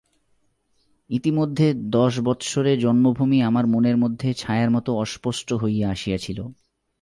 [1.09, 1.73] ইতিমধ্যে
[1.89, 6.47] দশবৎসরে জন্মভূমি আমার মনের মধ্যে ছায়ার মতো অস্পষ্ট হইয়া আসিয়াছিল।